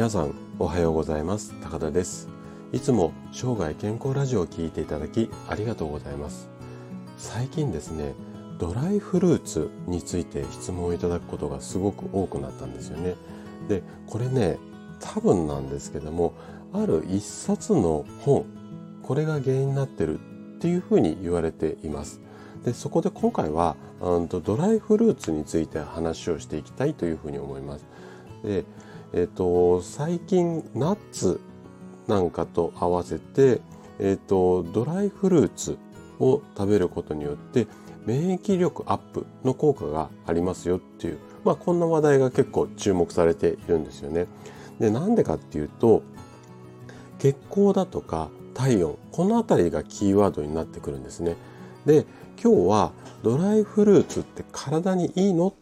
[0.00, 1.54] 皆さんおはようございます。
[1.60, 2.30] 高田です。
[2.72, 6.48] いつも生涯健康ラジオを聞いていただきありがとうございます。
[7.18, 8.14] 最近ですね
[8.58, 13.14] ドライフルーツについて質問をいただくことがすごく多くなったんですよね。
[13.68, 14.56] でこれね
[15.00, 16.32] 多分なんですけども
[16.72, 18.46] ある一冊の本
[19.02, 20.22] これが原因になってるっ
[20.60, 22.22] ていうふうに言われています。
[22.64, 27.84] でそこで今回はうんとドライフルーツについて話をしていきたいというふうに思います。
[28.42, 28.64] で
[29.12, 31.40] えっ、ー、と最近ナッツ
[32.06, 33.60] なんかと合わせて
[33.98, 35.78] えっ、ー、とドライフルーツ
[36.18, 37.66] を食べることによって
[38.06, 44.26] 免疫力アップの効果がありますよっていうまあこんな話題が結構注目されているんですよね。
[44.78, 46.02] でなんでかっていうと
[47.18, 51.36] 血行だとか体温この辺りがキーワードになってくるんですね。
[51.86, 52.06] で
[52.42, 52.92] 今日は
[53.22, 55.54] ドライフルーツって体にいいの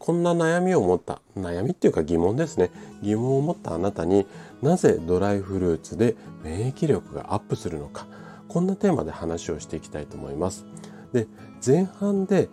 [0.00, 2.70] こんな悩みを持った悩みっていうか疑問ですね。
[3.02, 4.26] 疑問を持ったあなたに
[4.62, 8.06] なぜドライフルーツで免疫力がアップするのか。
[8.48, 10.64] こんなテーマで話をしていきたいと思います。
[11.12, 11.26] で
[11.64, 12.48] 前半で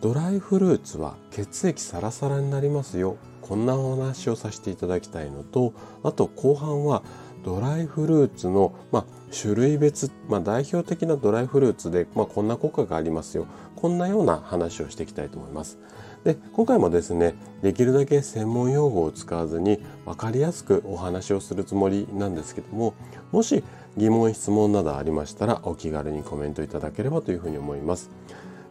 [0.00, 3.18] ドライフルーツは血液サラサラになりますよ。
[3.40, 7.04] こんなお話をさせていただきたいのとあと後半は
[7.44, 13.46] ドライフルーツの、まあ、種類別、まあ、代表的なドライフルーツで、まあ、こんな効果がありますよ。
[13.76, 15.78] こんなような話をしていきたいと思います。
[16.24, 22.94] で今回もですねできるだけ専門用語を使わずに分かりやすくお話をするつもりなんですけども
[23.30, 23.62] もし
[23.96, 28.10] 疑問質問などありましたらお気軽にコメントいただければというふうに思います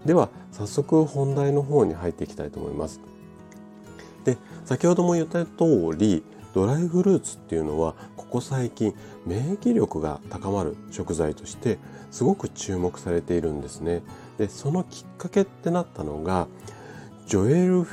[0.04, 3.00] では早速本題の方に入っていきたいと思います
[4.26, 11.80] で先ほども言った通りドライフルーツっていうのはここ最近免疫力が高まる食材として
[12.12, 14.04] すごく注目されているんですね。
[14.38, 16.48] でそのきっかけってなったのが
[17.28, 17.90] ジョエル・フ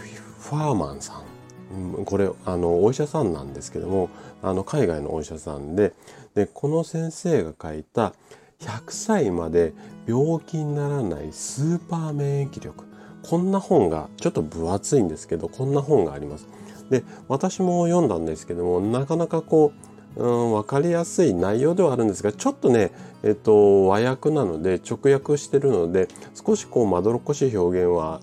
[0.50, 4.10] ァーマンさんこれあのお医者さんなんですけども
[4.42, 5.92] あの海外のお医者さんで
[6.34, 8.12] でこの先生が書いた
[8.60, 9.72] 100歳まで
[10.06, 12.84] 病気にならないスーパー免疫力
[13.22, 16.48] こんな本がちょっと分厚いんですけどこんな本があります。
[16.90, 19.72] で私も読んだんですけどもなかなかこ
[20.16, 22.90] う、うん、分かりやすい内容ではあるんですがちょっとね、
[23.22, 28.20] えっと、和訳なので直訳してるので少しこうまどろっこしい表現は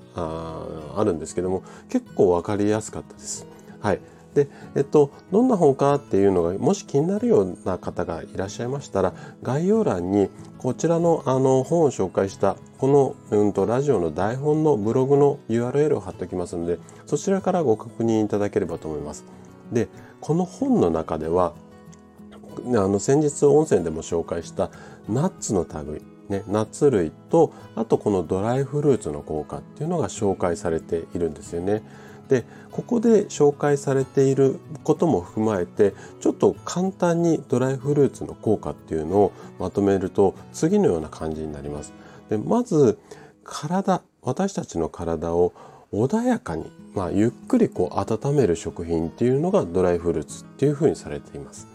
[1.00, 3.48] あるんですけども結構分かりやすかったです。
[3.80, 4.00] はい
[4.38, 19.26] で、えっと、どんな本かっていうのがもし気になるような方がいらっしゃいましたら概要欄にこちらのあの本を紹介したこの、うんと、ラジオの台本のブログの URL を貼っておきますのでそちらからご確認いただければと思います。
[19.72, 19.88] で
[20.22, 21.54] この本の中では
[22.66, 24.70] あの先日音声でも紹介した
[25.10, 31.84] ナッツの類ね、ナッツ類とあとこのドライフルーツの効果っていうのが紹介されているんですよね。
[32.28, 41.94] でここで紹介されていることも踏まえてちょっと簡単にドライフルーツの効果っていうのをまとめると次のような感じになります。
[42.30, 43.00] でまず
[43.44, 45.54] 体私たちの体を
[45.94, 51.68] 穏やかに、まあ、ゆっくりこう温める食品っていうのがドライフルーツっていうふうにされています。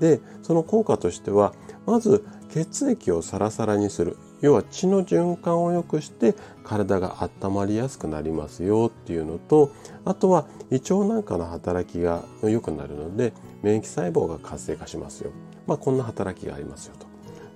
[0.00, 1.52] でその効果としては
[1.84, 9.72] まず血液をサラサラにする要は血の循環を良くして体が温まりやすくなりますよっていうのと
[10.04, 13.32] あとは胃腸なんかの働きが良くなるので
[13.62, 15.32] 免疫細胞が活性化しますよ。
[15.66, 17.06] まあこんな働きがありますよと。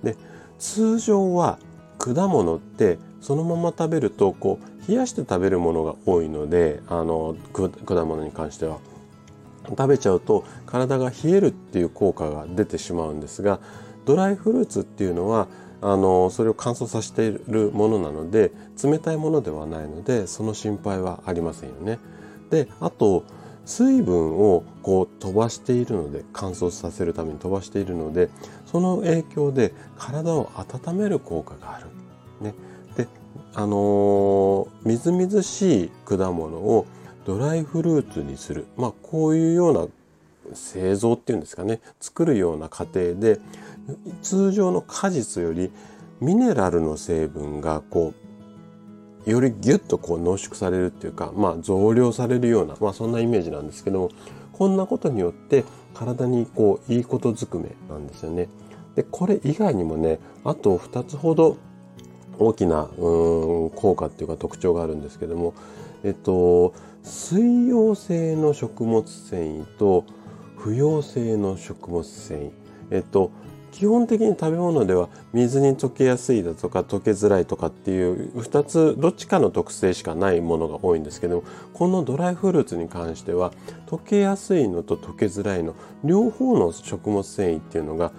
[0.03, 0.17] で
[0.59, 1.57] 通常は
[1.97, 8.79] 果物ってそのまま食べるとこう冷やして食べるものが多いのであの果物に関しては
[9.69, 13.59] 食べちゃうと体が冷えるっていう効果が出てしまうんですが
[14.05, 15.47] ドライフルーツっていうのは
[15.81, 21.99] あのそれを乾燥させているものなので冷たいものではないのでその心配はありませんよね。
[22.49, 23.23] であと
[23.65, 28.29] 水分をこう飛ばしているので乾燥させるために飛ばしているので
[28.65, 31.87] その影響で体を温める効果がある。
[32.41, 32.53] ね、
[32.97, 33.07] で
[33.53, 36.85] あのー、みずみずしい果物を
[37.25, 39.87] ドライフルーツにする、まあ、こういうような
[40.55, 43.39] 製造っていうんですかね作るような過程で
[44.21, 45.71] 通常の果実より
[46.21, 48.13] ミネラルの成分がこ
[49.25, 54.09] うよりギュッとこう濃縮されるっていうか、まあ、増量されるような、まあ、そんなイメージなんですけども
[54.51, 55.63] こんなことによって
[55.93, 58.49] 体にこういいことずくめなんですよね。
[58.95, 61.57] でこれ以外にもねあと2つほど
[62.37, 65.53] 大きなうん効果っていうか特徴があるんですけども
[66.03, 70.05] えっと水溶性の食物繊維と
[70.57, 72.51] 不溶性の食物繊維
[72.91, 73.31] えっと
[73.73, 81.43] 基本的に食べ物では水に溶けやすいだとか溶けづらいとかっていう2つどっちかの特性しかないものが多いんですけども
[81.73, 83.51] このドライフルーツに関しては
[83.87, 88.11] 溶けやすいのと溶けづらいの両方の食物繊維っていうのが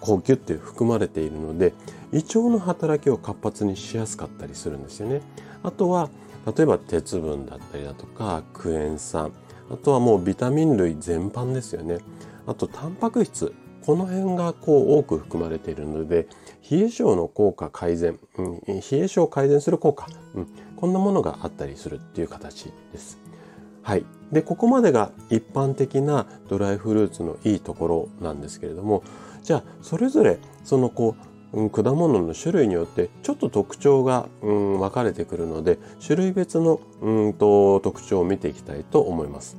[0.00, 1.72] こうギュッて含まれているので
[2.12, 5.22] 胃腸の働きを活発にしやすかったりするんですよね。
[5.62, 6.10] あとは
[6.56, 9.30] 例えば鉄分だったりだとかクエン酸
[9.70, 11.98] あとはもうビタミン類全般ですよね。
[12.46, 13.54] あとタンパク質
[13.84, 16.28] この辺がこう多く含まれているので
[16.70, 20.46] 冷え症の効果改善、うん、冷え症を改善する効果、うん、
[20.76, 23.18] こんなものがあったりするっていう形です。
[23.82, 24.04] はい。
[24.30, 29.02] で、ここまでが一般的なドライフルーツのいいところなんですけれども、
[29.42, 31.16] じゃあ、それぞれそのこ
[31.52, 39.56] う、うん、果物の種類によってちょっと特徴が、うん、分かれてくるので、種類別のうんと特徴を見ていきたいと思います。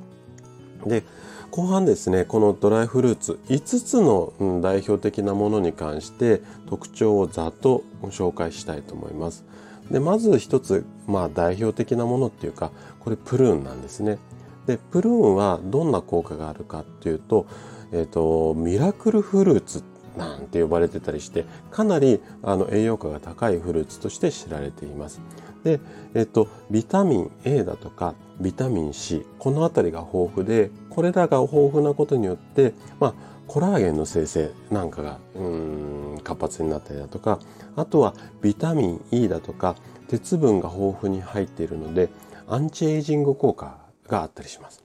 [0.86, 1.04] で、
[1.52, 4.32] 後半ですねこのドライフルーツ5つの、
[4.62, 9.44] 代表的なものに関して特徴をざっと紹介したいと思います。
[9.90, 12.70] でまず一つ、まあ、代表的なものっていうか
[13.00, 14.18] これプルーンなんですね。
[14.66, 17.46] でプルーンはどんな効果があるかっていうと,、
[17.92, 19.82] えーと、ミラクルフルーツ
[20.16, 25.20] なんて呼ばれてたりしてかなりあの栄養価が高いフルーツとして知られています。
[25.64, 25.80] で、
[26.14, 33.14] えっと、ビタミン A だとかビタミン C この辺りが豊富でこれらが豊富なことによって、まあ、
[33.46, 37.38] コラーゲンの生成なんかがうん活発になったりだとか
[37.76, 39.74] あとはビタミン E だとか
[40.08, 42.10] 鉄分が豊富に入っているので
[42.46, 44.84] アンチエイジング効果があったりします。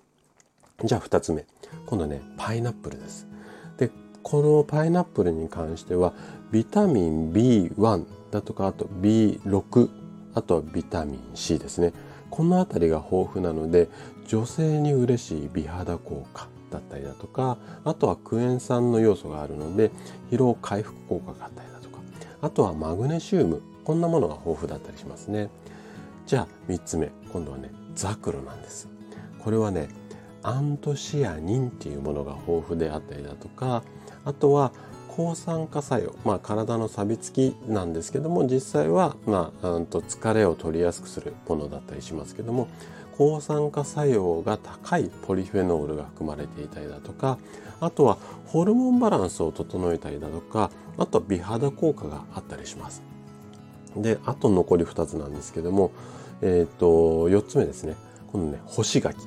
[0.82, 1.46] じゃあ2つ目
[1.88, 3.28] 今度ねパイナップルです。
[3.78, 3.92] で
[4.24, 6.14] このパイナップルに関しては
[6.52, 9.90] ビタミン B1 だとかあと B6
[10.36, 11.92] あとはビタミン C ですね
[12.30, 13.90] この辺りが豊富なので
[14.28, 19.92] 女性に嬉しい美肌効果だったりだとかあとはクエン酸の要素があるので
[20.32, 22.00] 疲労回復効果があったりだとか
[22.42, 25.50] あとはマグネシウムこんなものが豊富だったりしますね。
[26.26, 28.90] じゃあ3つ目今度はねザクロなんです。
[29.40, 29.88] これはね
[30.44, 33.84] アントシアニンっていうものが豊富であったりだとか
[34.26, 34.74] あとは
[35.18, 42.68] 抗酸化作用、まあ、体の錆びつきなんですけども実際は、まあ、うんと疲れを取りやすくするものだったりしますけども
[43.18, 47.40] 抗酸化作用が高いポリフェノールが含まれていたりだとか
[47.80, 50.70] あとはホルモンバランスを整えたりだとか
[51.00, 53.02] あとは美肌効果があったりします。
[53.96, 55.92] であと残り2つなんですけども、
[56.42, 57.96] えー、と4つ目ですね。
[58.32, 59.18] このね干し柿、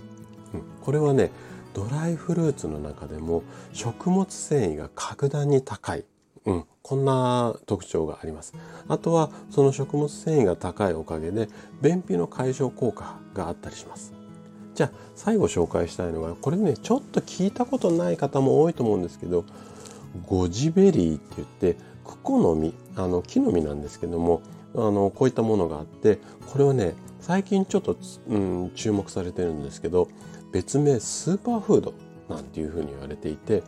[0.54, 1.32] うん、これはね
[1.72, 6.04] ドライフルーツの中でも食物繊維が格段に高い、
[6.44, 8.54] うん、こんな特徴があります。
[8.88, 11.48] あとはその食物繊維が高いおかげで
[11.80, 14.12] 便秘の解消効果があったりします。
[14.74, 19.44] じゃあ最後紹介したいのはこれねちょっと聞いたことない方も多いと思うんですけど
[20.26, 24.42] ゴジベリーって言ってクコの実あの木の実なんですけども
[24.74, 26.18] あのこういったものがあって
[26.50, 27.96] これはね最近ちょっと、
[28.28, 30.08] うん、注目されてるんですけど
[30.52, 31.94] 別名スーパーフード
[32.28, 33.62] なんていうふうに言われていて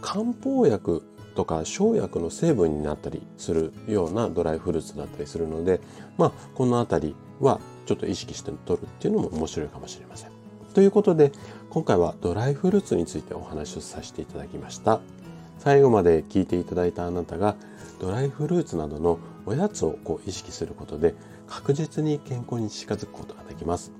[0.00, 1.02] 漢方薬
[1.34, 5.80] とか生薬の成分になったりするようなドライフルーツだったりするので
[6.16, 10.30] まあこの辺りはちょっと意識して取るっていうのも面白いかもしれません。
[10.74, 11.32] ということで
[11.70, 15.00] 今回はドライフルーツについてお話をさせていただきました。
[15.58, 17.56] 最後まで聞いていただいたあなたが
[17.98, 21.14] ドライフルーツなどのおやつをこう意識することで
[21.46, 23.92] 確実に健康に近づくことができます。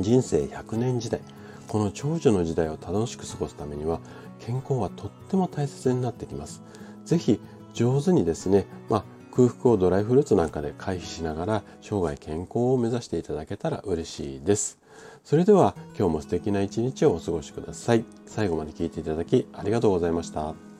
[0.00, 1.20] 人生100年時代
[1.68, 4.00] この長寿の時代を楽しく過ごすためには
[4.40, 6.62] 健康はとっても大切になってきます。
[7.04, 7.40] ぜひ
[7.72, 9.04] 上手にですね、まあ、
[9.34, 14.78] 空腹をドライフルーツなんかで回避しながら生涯健康を目指していただけたら嬉しいです。
[15.24, 18.04] それでは今日も素敵な一日をお過ごしください。
[18.26, 20.73] 最後まで聞いていただきありがとうございました。